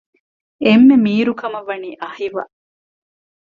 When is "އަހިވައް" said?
2.01-2.53